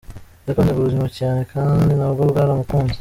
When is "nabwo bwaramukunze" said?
1.99-2.97